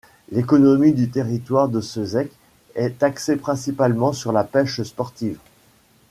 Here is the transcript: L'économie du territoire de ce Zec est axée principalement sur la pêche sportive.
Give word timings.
L'économie 0.31 0.93
du 0.93 1.11
territoire 1.11 1.69
de 1.69 1.79
ce 1.79 2.03
Zec 2.03 2.31
est 2.73 3.03
axée 3.03 3.35
principalement 3.35 4.13
sur 4.13 4.31
la 4.31 4.43
pêche 4.43 4.81
sportive. 4.81 5.37